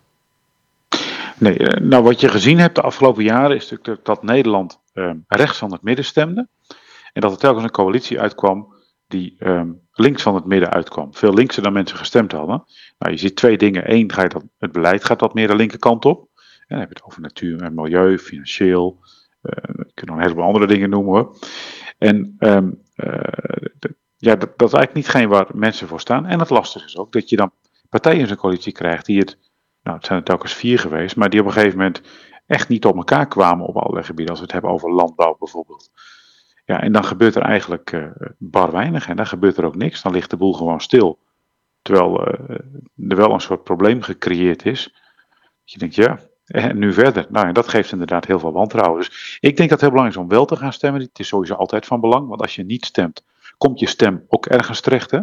Nee, 1.37 1.57
nou 1.81 2.03
wat 2.03 2.19
je 2.19 2.29
gezien 2.29 2.59
hebt 2.59 2.75
de 2.75 2.81
afgelopen 2.81 3.23
jaren 3.23 3.55
is 3.55 3.69
natuurlijk 3.69 4.05
dat 4.05 4.23
Nederland 4.23 4.79
ehm, 4.93 5.17
rechts 5.27 5.57
van 5.57 5.71
het 5.71 5.83
midden 5.83 6.05
stemde. 6.05 6.47
En 7.13 7.21
dat 7.21 7.31
er 7.31 7.37
telkens 7.37 7.63
een 7.63 7.71
coalitie 7.71 8.19
uitkwam 8.19 8.73
die 9.07 9.35
ehm, 9.39 9.71
links 9.91 10.21
van 10.21 10.35
het 10.35 10.45
midden 10.45 10.69
uitkwam. 10.69 11.13
Veel 11.13 11.33
linkser 11.33 11.63
dan 11.63 11.73
mensen 11.73 11.97
gestemd 11.97 12.31
hadden. 12.31 12.63
Nou, 12.97 13.11
je 13.11 13.17
ziet 13.17 13.35
twee 13.35 13.57
dingen. 13.57 13.91
Eén, 13.91 14.11
ga 14.11 14.21
je 14.21 14.29
dat, 14.29 14.43
het 14.57 14.71
beleid 14.71 15.05
gaat 15.05 15.21
wat 15.21 15.33
meer 15.33 15.47
de 15.47 15.55
linkerkant 15.55 16.05
op. 16.05 16.29
En 16.35 16.65
dan 16.67 16.79
heb 16.79 16.87
je 16.87 16.93
het 16.93 17.03
over 17.03 17.21
natuur 17.21 17.61
en 17.61 17.73
milieu, 17.73 18.19
financieel. 18.19 18.99
eh 19.41 19.51
je 19.77 19.91
kunt 19.93 20.09
nog 20.09 20.15
een 20.15 20.23
heleboel 20.23 20.43
andere 20.43 20.67
dingen 20.67 20.89
noemen 20.89 21.13
hoor. 21.13 21.35
En 21.97 22.35
ehm, 22.39 22.71
eh, 22.95 23.69
ja, 24.17 24.35
dat, 24.35 24.57
dat 24.57 24.67
is 24.67 24.73
eigenlijk 24.73 24.93
niet 24.93 25.07
geen 25.07 25.29
waar 25.29 25.47
mensen 25.53 25.87
voor 25.87 25.99
staan. 25.99 26.25
En 26.25 26.39
het 26.39 26.49
lastige 26.49 26.85
is 26.85 26.97
ook 26.97 27.11
dat 27.11 27.29
je 27.29 27.35
dan 27.35 27.51
partijen 27.89 28.19
in 28.19 28.27
zo'n 28.27 28.37
coalitie 28.37 28.71
krijgt 28.71 29.05
die 29.05 29.19
het 29.19 29.37
nou, 29.83 29.97
het 29.97 30.05
zijn 30.05 30.19
er 30.19 30.25
telkens 30.25 30.53
vier 30.53 30.79
geweest, 30.79 31.15
maar 31.15 31.29
die 31.29 31.39
op 31.39 31.45
een 31.45 31.51
gegeven 31.51 31.77
moment 31.77 32.01
echt 32.45 32.67
niet 32.67 32.85
op 32.85 32.95
elkaar 32.95 33.27
kwamen 33.27 33.65
op 33.65 33.77
allerlei 33.77 34.05
gebieden. 34.05 34.29
Als 34.29 34.39
we 34.39 34.43
het 34.43 34.53
hebben 34.53 34.71
over 34.71 34.93
landbouw 34.93 35.35
bijvoorbeeld. 35.39 35.91
Ja, 36.65 36.81
en 36.81 36.91
dan 36.91 37.03
gebeurt 37.05 37.35
er 37.35 37.41
eigenlijk 37.41 37.91
eh, 37.91 38.05
bar 38.37 38.71
weinig 38.71 39.07
en 39.07 39.15
dan 39.15 39.27
gebeurt 39.27 39.57
er 39.57 39.65
ook 39.65 39.75
niks. 39.75 40.01
Dan 40.01 40.11
ligt 40.11 40.29
de 40.29 40.37
boel 40.37 40.53
gewoon 40.53 40.81
stil. 40.81 41.19
Terwijl 41.81 42.25
eh, 42.25 42.55
er 43.07 43.15
wel 43.15 43.31
een 43.31 43.41
soort 43.41 43.63
probleem 43.63 44.01
gecreëerd 44.01 44.65
is. 44.65 44.93
Je 45.63 45.77
denkt, 45.77 45.95
ja, 45.95 46.19
en 46.45 46.77
nu 46.77 46.93
verder. 46.93 47.25
Nou, 47.29 47.47
en 47.47 47.53
dat 47.53 47.67
geeft 47.67 47.91
inderdaad 47.91 48.25
heel 48.25 48.39
veel 48.39 48.51
wantrouwen. 48.51 48.99
Dus 48.99 49.37
ik 49.39 49.57
denk 49.57 49.69
dat 49.69 49.69
het 49.69 49.81
heel 49.81 49.89
belangrijk 49.89 50.15
is 50.15 50.23
om 50.23 50.37
wel 50.37 50.45
te 50.45 50.55
gaan 50.55 50.73
stemmen. 50.73 51.01
Het 51.01 51.19
is 51.19 51.27
sowieso 51.27 51.53
altijd 51.53 51.85
van 51.85 51.99
belang, 51.99 52.27
want 52.27 52.41
als 52.41 52.55
je 52.55 52.63
niet 52.63 52.85
stemt, 52.85 53.25
komt 53.57 53.79
je 53.79 53.87
stem 53.87 54.25
ook 54.27 54.45
ergens 54.45 54.81
terecht. 54.81 55.11
Hè? 55.11 55.19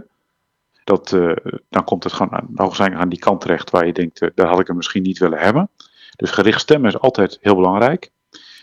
Dat, 0.85 1.13
eh, 1.13 1.37
dan 1.69 1.85
komt 1.85 2.05
het 2.05 2.13
gewoon 2.13 2.33
aan, 2.33 2.45
hoogstwaarschijnlijk 2.45 3.03
aan 3.03 3.09
die 3.09 3.19
kant 3.19 3.41
terecht 3.41 3.71
waar 3.71 3.87
je 3.87 3.93
denkt, 3.93 4.31
daar 4.35 4.49
had 4.49 4.61
ik 4.61 4.67
hem 4.67 4.77
misschien 4.77 5.03
niet 5.03 5.19
willen 5.19 5.39
hebben. 5.39 5.71
Dus 6.17 6.31
gericht 6.31 6.61
stemmen 6.61 6.89
is 6.89 6.99
altijd 6.99 7.39
heel 7.41 7.55
belangrijk. 7.55 8.11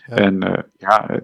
Ja. 0.06 0.16
En 0.16 0.66
ja, 0.76 1.20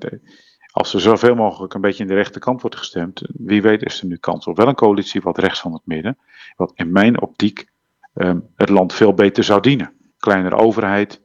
als 0.74 0.94
er 0.94 1.00
zoveel 1.00 1.34
mogelijk 1.34 1.74
een 1.74 1.80
beetje 1.80 2.02
in 2.02 2.08
de 2.08 2.14
rechterkant 2.14 2.60
wordt 2.60 2.76
gestemd, 2.76 3.22
wie 3.32 3.62
weet 3.62 3.82
is 3.82 4.00
er 4.00 4.06
nu 4.06 4.16
kans 4.16 4.46
op 4.46 4.56
wel 4.56 4.68
een 4.68 4.74
coalitie 4.74 5.20
wat 5.20 5.38
rechts 5.38 5.60
van 5.60 5.72
het 5.72 5.82
midden, 5.84 6.18
wat 6.56 6.72
in 6.74 6.92
mijn 6.92 7.20
optiek 7.20 7.68
ehm, 8.14 8.38
het 8.56 8.68
land 8.68 8.92
veel 8.92 9.14
beter 9.14 9.44
zou 9.44 9.60
dienen. 9.60 9.92
Kleinere 10.18 10.56
overheid, 10.56 11.22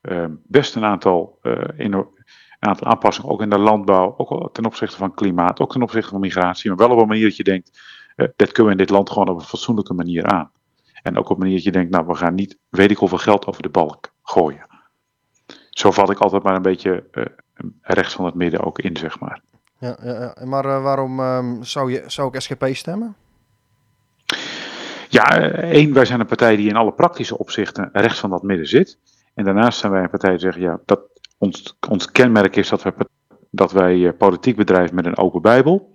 ehm, 0.00 0.34
best 0.46 0.74
een 0.74 0.84
aantal, 0.84 1.38
eh, 1.42 1.52
een 1.76 2.06
aantal 2.58 2.86
aanpassingen, 2.86 3.30
ook 3.30 3.42
in 3.42 3.50
de 3.50 3.58
landbouw, 3.58 4.14
ook 4.16 4.54
ten 4.54 4.64
opzichte 4.64 4.96
van 4.96 5.14
klimaat, 5.14 5.60
ook 5.60 5.72
ten 5.72 5.82
opzichte 5.82 6.10
van 6.10 6.20
migratie, 6.20 6.70
maar 6.70 6.78
wel 6.78 6.96
op 6.96 7.00
een 7.00 7.08
manier 7.08 7.24
dat 7.24 7.36
je 7.36 7.44
denkt, 7.44 7.80
eh, 8.14 8.28
dit 8.36 8.52
kunnen 8.52 8.72
we 8.72 8.78
in 8.78 8.86
dit 8.86 8.96
land 8.96 9.10
gewoon 9.10 9.28
op 9.28 9.38
een 9.40 9.46
fatsoenlijke 9.46 9.94
manier 9.94 10.24
aan. 10.24 10.50
En 11.02 11.18
ook 11.18 11.28
op 11.28 11.30
een 11.30 11.38
manier 11.38 11.54
dat 11.54 11.64
je 11.64 11.72
denkt, 11.72 11.90
nou 11.90 12.06
we 12.06 12.14
gaan 12.14 12.34
niet 12.34 12.58
weet 12.68 12.90
ik 12.90 12.96
hoeveel 12.96 13.18
geld 13.18 13.46
over 13.46 13.62
de 13.62 13.68
balk 13.68 14.12
gooien. 14.22 14.66
Zo 15.70 15.90
vat 15.90 16.10
ik 16.10 16.18
altijd 16.18 16.42
maar 16.42 16.54
een 16.54 16.62
beetje 16.62 17.04
eh, 17.10 17.24
rechts 17.80 18.14
van 18.14 18.24
het 18.24 18.34
midden 18.34 18.64
ook 18.64 18.78
in, 18.78 18.96
zeg 18.96 19.20
maar. 19.20 19.40
Ja, 19.78 19.96
ja, 20.02 20.12
ja. 20.12 20.46
Maar 20.46 20.64
eh, 20.64 20.82
waarom 20.82 21.20
ehm, 21.20 21.62
zou, 21.62 21.92
je, 21.92 22.02
zou 22.06 22.28
ik 22.32 22.40
SGP 22.40 22.66
stemmen? 22.72 23.16
Ja, 25.08 25.38
eh, 25.38 25.70
één, 25.70 25.92
wij 25.92 26.04
zijn 26.04 26.20
een 26.20 26.26
partij 26.26 26.56
die 26.56 26.68
in 26.68 26.76
alle 26.76 26.92
praktische 26.92 27.38
opzichten 27.38 27.88
rechts 27.92 28.20
van 28.20 28.30
dat 28.30 28.42
midden 28.42 28.68
zit. 28.68 28.98
En 29.34 29.44
daarnaast 29.44 29.78
zijn 29.78 29.92
wij 29.92 30.02
een 30.02 30.10
partij 30.10 30.30
die 30.30 30.38
zegt, 30.38 30.58
ja, 30.58 30.80
dat 30.84 31.00
ons, 31.38 31.76
ons 31.88 32.10
kenmerk 32.10 32.56
is 32.56 32.68
dat 32.68 32.82
wij, 32.82 32.92
dat 33.50 33.72
wij 33.72 34.06
eh, 34.06 34.16
politiek 34.18 34.56
bedrijven 34.56 34.94
met 34.94 35.06
een 35.06 35.18
open 35.18 35.42
Bijbel. 35.42 35.94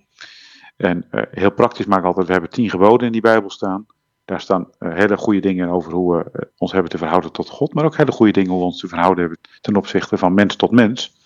En 0.77 1.05
heel 1.31 1.51
praktisch 1.51 1.85
maken 1.85 2.01
we 2.01 2.07
altijd, 2.07 2.27
we 2.27 2.33
hebben 2.33 2.51
tien 2.51 2.69
geboden 2.69 3.05
in 3.05 3.11
die 3.11 3.21
Bijbel 3.21 3.49
staan. 3.49 3.85
Daar 4.25 4.41
staan 4.41 4.67
hele 4.79 5.17
goede 5.17 5.39
dingen 5.39 5.67
in 5.67 5.73
over 5.73 5.93
hoe 5.93 6.15
we 6.15 6.49
ons 6.57 6.71
hebben 6.71 6.91
te 6.91 6.97
verhouden 6.97 7.31
tot 7.31 7.49
God, 7.49 7.73
maar 7.73 7.85
ook 7.85 7.97
hele 7.97 8.11
goede 8.11 8.31
dingen 8.31 8.49
hoe 8.49 8.59
we 8.59 8.65
ons 8.65 8.79
te 8.79 8.87
verhouden 8.87 9.19
hebben 9.19 9.39
ten 9.61 9.75
opzichte 9.75 10.17
van 10.17 10.33
mens 10.33 10.55
tot 10.55 10.71
mens. 10.71 11.20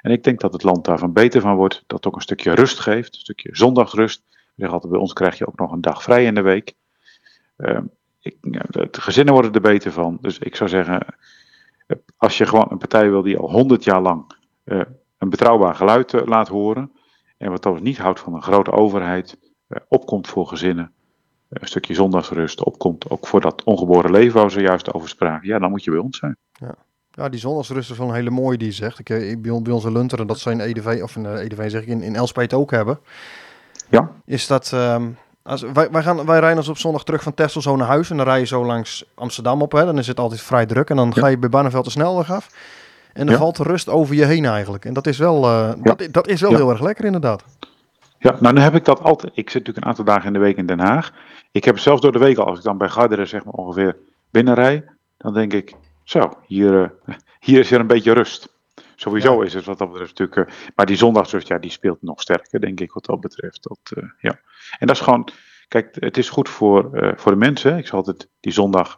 En 0.00 0.10
ik 0.10 0.24
denk 0.24 0.40
dat 0.40 0.52
het 0.52 0.62
land 0.62 0.84
daarvan 0.84 1.12
beter 1.12 1.40
van 1.40 1.56
wordt, 1.56 1.84
dat 1.86 2.06
ook 2.06 2.14
een 2.14 2.20
stukje 2.20 2.54
rust 2.54 2.80
geeft, 2.80 3.14
een 3.14 3.20
stukje 3.20 3.48
zondagsrust. 3.52 4.22
Altijd, 4.58 4.92
bij 4.92 5.00
ons 5.00 5.12
krijg 5.12 5.38
je 5.38 5.46
ook 5.46 5.58
nog 5.58 5.72
een 5.72 5.80
dag 5.80 6.02
vrij 6.02 6.24
in 6.24 6.34
de 6.34 6.40
week. 6.40 6.74
Ehm, 7.56 7.84
ik, 8.20 8.36
de 8.70 9.00
gezinnen 9.00 9.34
worden 9.34 9.52
er 9.52 9.60
beter 9.60 9.92
van. 9.92 10.18
Dus 10.20 10.38
ik 10.38 10.56
zou 10.56 10.70
zeggen, 10.70 11.06
als 12.16 12.38
je 12.38 12.46
gewoon 12.46 12.66
een 12.70 12.78
partij 12.78 13.10
wil 13.10 13.22
die 13.22 13.38
al 13.38 13.50
honderd 13.50 13.84
jaar 13.84 14.00
lang 14.00 14.32
eh, 14.64 14.80
een 15.18 15.30
betrouwbaar 15.30 15.74
geluid 15.74 16.14
eh, 16.14 16.26
laat 16.26 16.48
horen. 16.48 16.92
En 17.38 17.50
wat 17.50 17.62
dan 17.62 17.82
niet 17.82 17.98
houdt 17.98 18.20
van 18.20 18.34
een 18.34 18.42
grote 18.42 18.70
overheid, 18.70 19.38
eh, 19.66 19.80
opkomt 19.88 20.28
voor 20.28 20.46
gezinnen. 20.46 20.92
een 21.48 21.66
stukje 21.66 21.94
zondagsrust, 21.94 22.64
opkomt 22.64 23.10
ook 23.10 23.26
voor 23.26 23.40
dat 23.40 23.64
ongeboren 23.64 24.10
leven 24.10 24.34
waar 24.34 24.44
we 24.44 24.50
zojuist 24.50 24.92
over 24.92 25.08
spraken. 25.08 25.48
Ja, 25.48 25.58
dan 25.58 25.70
moet 25.70 25.84
je 25.84 25.90
bij 25.90 26.00
ons 26.00 26.18
zijn. 26.18 26.36
Ja, 26.52 26.74
die 27.26 27.40
zondagsrust 27.40 27.90
is 27.90 27.98
wel 27.98 28.08
een 28.08 28.14
hele 28.14 28.30
mooie 28.30 28.58
die 28.58 28.72
zegt. 28.72 28.98
Ik, 28.98 29.10
eh, 29.10 29.36
bij, 29.38 29.62
bij 29.62 29.72
onze 29.72 29.92
Lunteren, 29.92 30.26
dat 30.26 30.38
ze 30.38 30.50
in 30.50 30.60
EDV, 30.60 31.00
of 31.02 31.16
in 31.16 31.26
eh, 31.26 31.44
EDV 31.44 31.70
zeg 31.70 31.82
ik, 31.82 31.88
in, 31.88 32.02
in 32.02 32.16
Elspet 32.16 32.54
ook 32.54 32.70
hebben. 32.70 32.98
Ja. 33.88 34.10
Is 34.24 34.46
dat, 34.46 34.70
ehm, 34.74 35.06
als, 35.42 35.62
wij, 35.72 35.90
wij, 35.90 36.02
gaan, 36.02 36.26
wij 36.26 36.38
rijden 36.38 36.56
als 36.58 36.68
op 36.68 36.78
zondag 36.78 37.04
terug 37.04 37.22
van 37.22 37.34
Texel 37.34 37.60
zo 37.60 37.76
naar 37.76 37.86
huis. 37.86 38.10
En 38.10 38.16
dan 38.16 38.26
rij 38.26 38.38
je 38.38 38.46
zo 38.46 38.64
langs 38.64 39.04
Amsterdam 39.14 39.62
op. 39.62 39.72
Hè. 39.72 39.84
Dan 39.84 39.98
is 39.98 40.06
het 40.06 40.20
altijd 40.20 40.40
vrij 40.40 40.66
druk. 40.66 40.90
En 40.90 40.96
dan 40.96 41.12
Ja. 41.14 41.20
ga 41.20 41.26
je 41.26 41.38
bij 41.38 41.48
Barneveld 41.48 41.84
de 41.84 41.90
snelweg 41.90 42.32
af. 42.32 42.48
En 43.12 43.24
dan 43.26 43.34
Ja. 43.34 43.40
valt 43.40 43.56
de 43.56 43.62
rust 43.62 43.88
over 43.88 44.14
je 44.14 44.24
heen 44.24 44.44
eigenlijk. 44.44 44.84
En 44.84 44.92
dat 44.94 45.06
is 45.06 45.18
wel, 45.18 45.44
eh, 45.44 45.72
dat, 45.82 46.08
dat 46.10 46.26
is 46.28 46.40
wel 46.40 46.50
Ja. 46.50 46.56
heel 46.56 46.70
erg 46.70 46.80
lekker 46.80 47.04
inderdaad. 47.04 47.44
Ja, 48.18 48.36
nou 48.40 48.54
nu 48.54 48.60
heb 48.60 48.74
ik 48.74 48.84
dat 48.84 49.02
altijd. 49.02 49.32
Ik 49.34 49.50
zit 49.50 49.58
natuurlijk 49.58 49.76
een 49.84 49.90
aantal 49.90 50.04
dagen 50.04 50.26
in 50.26 50.32
de 50.32 50.38
week 50.38 50.56
in 50.56 50.66
Den 50.66 50.78
Haag. 50.80 51.12
Ik 51.52 51.64
heb 51.64 51.78
zelfs 51.78 52.00
door 52.00 52.12
de 52.12 52.18
week 52.18 52.38
al, 52.38 52.46
als 52.46 52.58
ik 52.58 52.64
dan 52.64 52.78
bij 52.78 52.88
Garderen 52.88 53.28
zeg 53.28 53.44
maar 53.44 53.54
ongeveer 53.54 53.96
binnenrij, 54.30 54.84
dan 55.16 55.34
denk 55.34 55.52
ik, 55.52 55.74
zo, 56.08 56.32
hier, 56.46 56.82
eh, 57.04 57.14
hier 57.48 57.58
is 57.58 57.70
er 57.70 57.80
een 57.80 57.86
beetje 57.86 58.12
rust. 58.12 58.56
Sowieso 58.96 59.40
Ja. 59.40 59.44
is 59.46 59.54
het 59.54 59.64
wat 59.64 59.78
dat 59.78 59.90
betreft 59.92 60.18
natuurlijk. 60.18 60.48
eh, 60.50 60.56
maar 60.74 60.86
die 60.86 60.96
zondagsrust, 60.96 61.48
ja, 61.48 61.58
die 61.58 61.70
speelt 61.70 62.02
nog 62.02 62.20
sterker, 62.20 62.60
denk 62.60 62.80
ik, 62.80 62.92
wat 62.92 63.04
dat 63.04 63.20
betreft. 63.20 63.62
Dat, 63.62 63.78
eh, 63.96 64.08
ja. 64.18 64.40
En 64.78 64.86
dat 64.86 64.96
is 64.96 65.02
gewoon. 65.02 65.28
Kijk, 65.68 65.96
het 66.00 66.16
is 66.16 66.28
goed 66.28 66.48
voor, 66.48 67.12
voor 67.16 67.32
de 67.32 67.38
mensen. 67.38 67.78
Ik 67.78 67.86
zal 67.86 67.98
altijd 67.98 68.28
die 68.40 68.52
zondag. 68.52 68.96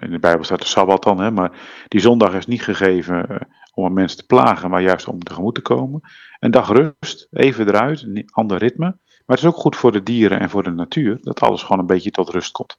In 0.00 0.10
de 0.10 0.18
Bijbel 0.18 0.44
staat 0.44 0.60
de 0.60 0.66
sabbat 0.66 1.02
dan, 1.02 1.20
hè, 1.20 1.30
maar 1.30 1.52
die 1.88 2.00
zondag 2.00 2.34
is 2.34 2.46
niet 2.46 2.62
gegeven 2.62 3.48
om 3.74 3.84
een 3.84 3.92
mens 3.92 4.14
te 4.14 4.26
plagen, 4.26 4.70
maar 4.70 4.82
juist 4.82 5.08
om 5.08 5.22
tegemoet 5.22 5.54
te 5.54 5.60
komen. 5.60 6.00
Een 6.38 6.50
dag 6.50 6.68
rust, 6.68 7.26
even 7.30 7.68
eruit, 7.68 8.02
een 8.02 8.28
ander 8.30 8.58
ritme. 8.58 8.84
Maar 8.86 9.36
het 9.36 9.38
is 9.38 9.44
ook 9.44 9.56
goed 9.56 9.76
voor 9.76 9.92
de 9.92 10.02
dieren 10.02 10.40
en 10.40 10.50
voor 10.50 10.62
de 10.62 10.70
natuur, 10.70 11.18
dat 11.22 11.40
alles 11.40 11.62
gewoon 11.62 11.78
een 11.78 11.86
beetje 11.86 12.10
tot 12.10 12.28
rust 12.28 12.52
komt. 12.52 12.78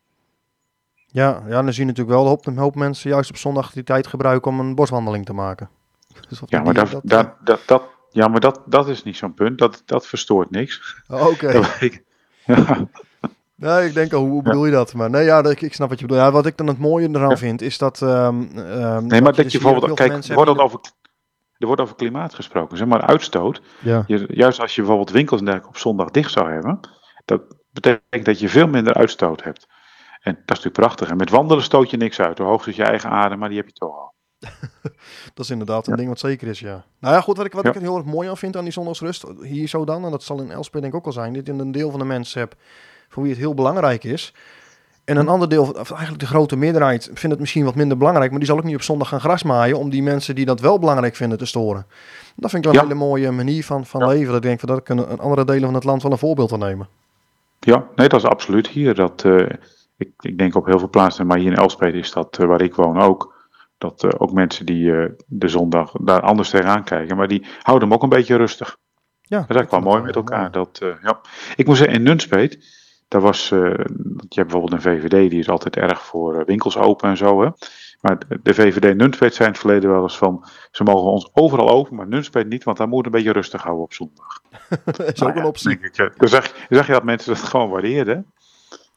Ja, 1.12 1.44
ja, 1.48 1.62
dan 1.62 1.74
zie 1.74 1.82
je 1.82 1.90
natuurlijk 1.90 2.16
wel 2.16 2.22
een 2.22 2.30
hoop, 2.30 2.46
een 2.46 2.58
hoop 2.58 2.76
mensen 2.76 3.10
juist 3.10 3.30
op 3.30 3.38
zondag 3.38 3.72
die 3.72 3.84
tijd 3.84 4.08
gebruiken 4.08 4.52
om 4.52 4.60
een 4.60 4.76
boswandeling 4.76 5.26
te 5.26 5.34
maken. 5.34 5.70
Dus 6.30 6.42
Ja, 6.46 6.62
maar, 6.64 6.74
dat, 6.74 6.92
dat, 6.92 7.02
dat, 7.04 7.36
dat, 7.44 7.60
dat, 7.66 7.84
ja, 8.10 8.28
maar 8.28 8.40
dat, 8.40 8.62
dat 8.66 8.88
is 8.88 9.04
niet 9.04 9.18
zo'n 9.18 9.34
punt. 9.34 9.58
Dat, 9.58 9.82
dat 9.86 10.08
verstoort 10.08 10.50
niks. 10.52 11.02
eh, 11.08 11.28
Oké. 11.28 11.62
Ja, 12.46 12.88
Nee, 13.56 13.88
ik 13.88 13.94
denk 13.94 14.14
al, 14.14 14.26
hoe 14.26 14.42
bedoel 14.44 14.66
je 14.66 14.72
dat? 14.72 14.94
Maar 14.94 15.10
nee, 15.10 15.24
ja, 15.24 15.44
ik, 15.44 15.62
ik 15.62 15.74
snap 15.74 15.90
wat 15.90 16.00
je 16.00 16.06
bedoelt. 16.06 16.24
Ja, 16.26 16.32
wat 16.32 16.46
ik 16.46 16.58
dan 16.58 16.68
het 16.68 16.78
mooie 16.80 17.10
eraan 17.10 17.30
Ja. 17.30 17.38
vind, 17.38 17.62
is 17.62 17.78
dat... 17.78 18.02
ehm, 18.02 18.42
ehm, 18.58 19.06
nee, 19.06 19.22
maar 19.22 19.34
dat 19.34 19.36
dus 19.36 19.52
je 19.52 19.58
hier 19.60 19.62
bijvoorbeeld. 19.62 19.94
Kijk, 20.00 20.24
er 20.24 20.36
wordt, 20.36 20.60
over, 20.60 20.80
er 21.58 21.68
wordt 21.68 21.82
over 21.82 21.96
klimaat 21.96 22.34
gesproken. 22.34 22.78
Zeg 22.78 22.88
maar 22.88 23.02
uitstoot. 23.02 23.62
Ja, 23.80 24.04
Je, 24.08 24.26
juist 24.30 24.60
als 24.60 24.76
je 24.76 24.82
bijvoorbeeld 24.82 25.12
winkels 25.12 25.42
op 25.68 25.78
zondag 25.78 26.10
dicht 26.10 26.32
zou 26.32 26.52
hebben. 26.52 26.80
Dat 27.26 27.42
betekent 27.72 28.26
dat 28.26 28.40
je 28.40 28.50
veel 28.50 28.68
minder 28.68 28.94
uitstoot 28.94 29.44
hebt. 29.44 29.68
En 30.20 30.34
dat 30.34 30.58
is 30.58 30.64
natuurlijk 30.64 30.76
prachtig. 30.76 31.10
En 31.10 31.18
met 31.18 31.30
wandelen 31.30 31.64
stoot 31.64 31.90
je 31.90 31.98
niks 31.98 32.20
uit. 32.20 32.38
Hoe 32.38 32.48
hoog 32.48 32.68
is 32.68 32.76
je 32.76 32.84
eigen 32.84 33.10
adem, 33.10 33.40
maar 33.40 33.50
die 33.50 33.58
heb 33.58 33.68
je 33.68 33.74
toch 33.74 33.98
al. 33.98 34.14
dat 35.34 35.46
is 35.46 35.50
inderdaad 35.50 35.88
een 35.88 35.96
ding 35.96 36.08
wat 36.10 36.20
zeker 36.20 36.48
is, 36.48 36.60
ja. 36.60 36.84
Nou 37.00 37.14
ja, 37.16 37.22
goed, 37.22 37.38
wat 37.38 37.46
ik, 37.46 37.54
wat 37.54 37.64
Ja. 37.64 37.74
ik 37.74 37.80
heel 37.82 37.96
erg 37.98 38.06
mooi 38.06 38.30
aan 38.30 38.38
vind 38.38 38.58
aan 38.58 38.64
die 38.64 38.74
zondagsrust, 38.74 39.26
hier 39.42 39.68
zo 39.68 39.86
dan, 39.86 40.06
en 40.06 40.12
dat 40.12 40.24
zal 40.24 40.42
in 40.42 40.52
Elspet 40.52 40.82
denk 40.82 40.94
ik 40.94 41.00
ook 41.00 41.06
al 41.06 41.12
zijn, 41.12 41.34
dit 41.34 41.46
je 41.48 41.54
een 41.54 41.72
deel 41.72 41.90
van 41.90 42.00
de 42.00 42.06
mensen 42.06 42.40
hebt 42.40 42.56
voor 43.10 43.24
wie 43.24 43.32
het 43.32 43.42
heel 43.42 43.54
belangrijk 43.54 44.04
is. 44.04 44.34
En 45.06 45.18
een 45.18 45.28
ander 45.28 45.50
deel, 45.50 45.64
of 45.64 45.92
eigenlijk 45.92 46.20
de 46.20 46.28
grote 46.28 46.56
meerderheid, 46.56 47.04
vindt 47.04 47.22
het 47.22 47.40
misschien 47.40 47.66
wat 47.66 47.76
minder 47.76 47.98
belangrijk, 47.98 48.30
maar 48.30 48.40
die 48.40 48.48
zal 48.48 48.58
ook 48.58 48.64
niet 48.64 48.76
op 48.76 48.82
zondag 48.82 49.08
gaan 49.08 49.20
grasmaaien 49.20 49.78
om 49.78 49.90
die 49.90 50.04
mensen 50.04 50.36
die 50.36 50.46
dat 50.46 50.60
wel 50.60 50.80
belangrijk 50.80 51.16
vinden 51.16 51.38
te 51.38 51.46
storen. 51.46 51.86
Dat 52.36 52.50
vind 52.52 52.66
ik 52.66 52.72
wel 52.72 52.82
een 52.82 52.88
hele 52.88 53.00
mooie 53.00 53.32
manier 53.32 53.64
van, 53.66 53.86
van 53.86 54.08
leven. 54.08 54.26
Dat 54.28 54.36
ik 54.36 54.42
denk 54.42 54.60
van 54.60 54.70
dat 54.70 54.84
kunnen 54.84 55.12
een 55.12 55.20
andere 55.20 55.46
delen 55.46 55.64
van 55.64 55.74
het 55.74 55.84
land 55.84 56.04
wel 56.04 56.12
een 56.12 56.18
voorbeeld 56.18 56.52
aan 56.52 56.60
nemen. 56.60 56.88
Ja, 57.60 57.88
nee, 57.96 58.08
dat 58.10 58.20
is 58.20 58.30
absoluut 58.30 58.68
hier. 58.68 58.96
Dat, 58.96 59.24
eh, 59.26 59.46
ik, 60.00 60.12
ik 60.20 60.38
denk 60.38 60.56
op 60.56 60.66
heel 60.66 60.80
veel 60.80 60.90
plaatsen, 60.90 61.28
maar 61.28 61.38
hier 61.38 61.52
in 61.52 61.58
Elspet 61.58 61.94
is 61.94 62.12
dat 62.12 62.38
eh, 62.40 62.46
waar 62.48 62.62
ik 62.62 62.76
woon 62.76 63.00
ook. 63.00 63.38
Dat 63.78 64.04
eh, 64.04 64.10
ook 64.18 64.32
mensen 64.32 64.66
die 64.66 64.96
eh, 64.98 65.10
de 65.28 65.48
zondag 65.48 65.92
daar 65.92 66.22
anders 66.22 66.50
tegenaan 66.50 66.84
kijken, 66.84 67.18
maar 67.18 67.28
die 67.28 67.46
houden 67.62 67.88
hem 67.88 67.98
ook 67.98 68.04
een 68.04 68.10
beetje 68.10 68.36
rustig. 68.36 68.78
Ja, 69.22 69.40
Dat 69.40 69.50
is 69.50 69.56
eigenlijk 69.56 69.84
wel 69.86 69.94
mooi 69.94 70.06
met 70.06 70.16
elkaar. 70.16 70.52
Dat, 70.52 70.80
ja. 71.02 71.22
Ik 71.56 71.66
moet 71.68 71.78
zeggen, 71.78 71.96
in 71.96 72.04
Nunspeet, 72.04 72.78
daar 73.08 73.22
was, 73.22 73.50
je 73.50 73.86
hebt 74.30 74.30
bijvoorbeeld 74.30 74.74
een 74.74 74.82
VVD, 74.82 75.30
die 75.30 75.40
is 75.40 75.50
altijd 75.50 75.76
erg 75.76 76.02
voor 76.06 76.46
winkels 76.46 76.78
open 76.78 77.10
en 77.10 77.18
zo. 77.18 77.42
Hè? 77.42 77.50
Maar 78.02 78.18
de- 78.42 78.54
VVD 78.54 78.96
Nunspeet 78.96 79.34
zijn 79.34 79.48
in 79.48 79.54
het 79.54 79.62
verleden 79.64 79.90
wel 79.90 80.02
eens 80.02 80.18
van, 80.18 80.46
ze 80.72 80.84
mogen 80.84 81.12
ons 81.12 81.30
overal 81.34 81.70
open, 81.70 81.96
maar 81.96 82.08
Nunspeet 82.08 82.48
niet, 82.48 82.64
want 82.64 82.78
daar 82.78 82.88
moet 82.88 83.06
een 83.06 83.12
beetje 83.12 83.32
rustig 83.32 83.62
houden 83.64 83.84
op 83.84 83.94
zondag. 83.94 84.42
Dat 84.86 85.00
is 85.14 85.20
Nou 85.20 85.32
ook 85.32 85.38
een 85.38 85.42
ja, 85.44 85.48
optie. 85.48 85.72
ik, 85.72 85.96
Dan 86.18 86.28
zeg, 86.30 86.52
dan 86.52 86.78
zeg 86.78 86.88
je 86.88 86.94
dat 86.94 87.04
mensen 87.04 87.34
dat 87.34 87.44
gewoon 87.44 87.70
waardeerden. 87.70 88.26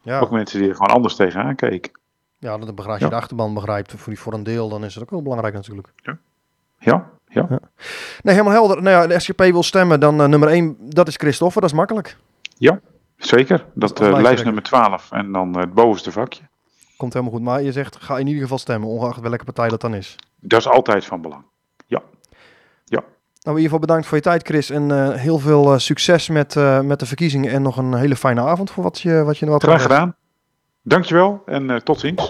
Ja, 0.02 0.18
Ook 0.20 0.30
mensen 0.30 0.58
die 0.60 0.68
er 0.68 0.74
gewoon 0.74 0.94
anders 0.94 1.14
tegenaan 1.16 1.54
keken. 1.54 1.92
ja 2.38 2.58
dat 2.58 2.74
begrijp 2.74 2.98
je 2.98 3.04
Ja. 3.04 3.10
de 3.10 3.16
achterban 3.16 3.54
begrijpt 3.54 3.92
voor, 3.96 4.12
die, 4.12 4.18
voor 4.22 4.32
een 4.32 4.42
deel, 4.42 4.68
dan 4.68 4.84
is 4.84 4.94
het 4.94 5.02
ook 5.02 5.10
wel 5.10 5.22
belangrijk 5.22 5.54
natuurlijk. 5.54 5.88
Ja, 6.78 7.10
ja. 7.28 7.46
Nee, 8.22 8.34
helemaal 8.34 8.52
helder. 8.52 8.82
Nou 8.82 8.96
ja, 9.02 9.06
de 9.06 9.20
SGP 9.20 9.38
wil 9.40 9.62
stemmen, 9.62 10.00
dan 10.00 10.20
eh, 10.20 10.26
nummer 10.28 10.48
1, 10.48 10.76
dat 10.80 11.08
is 11.08 11.16
Christoffer, 11.16 11.60
dat 11.60 11.70
is 11.70 11.76
makkelijk. 11.76 12.16
zeker. 13.16 13.66
Dat 13.74 14.00
als 14.00 14.08
eh, 14.16 14.20
lijst 14.22 14.44
nummer 14.44 14.62
12 14.62 15.10
en 15.10 15.32
dan 15.32 15.54
eh, 15.54 15.60
het 15.60 15.74
bovenste 15.74 16.12
vakje. 16.12 16.42
Komt 16.96 17.12
helemaal 17.12 17.34
goed. 17.34 17.42
Maar 17.44 17.62
je 17.62 17.72
zegt, 17.72 17.96
ga 17.96 18.18
in 18.18 18.26
ieder 18.26 18.42
geval 18.42 18.58
stemmen, 18.58 18.88
ongeacht 18.88 19.20
welke 19.20 19.44
partij 19.44 19.68
dat 19.68 19.80
dan 19.80 19.94
is. 19.94 20.16
Dat 20.40 20.60
is 20.60 20.68
altijd 20.68 21.04
van 21.04 21.20
belang. 21.20 21.44
Nou, 23.42 23.56
in 23.56 23.62
ieder 23.62 23.62
geval 23.62 23.78
bedankt 23.78 24.06
voor 24.06 24.16
je 24.16 24.22
tijd, 24.22 24.46
Chris. 24.46 24.70
En 24.70 24.90
eh, 24.90 25.14
heel 25.14 25.38
veel 25.38 25.72
eh, 25.72 25.78
succes 25.78 26.28
met, 26.28 26.56
eh, 26.56 26.80
met 26.80 26.98
de 26.98 27.06
verkiezingen. 27.06 27.50
En 27.50 27.62
nog 27.62 27.76
een 27.76 27.94
hele 27.94 28.16
fijne 28.16 28.40
avond 28.40 28.70
voor 28.70 28.82
wat 28.82 29.00
je, 29.00 29.22
wat 29.22 29.38
je 29.38 29.46
wat 29.46 29.62
Graag 29.62 29.82
gedaan. 29.82 30.16
Dankjewel 30.82 31.42
en 31.46 31.70
eh, 31.70 31.76
tot 31.76 32.00
ziens. 32.00 32.28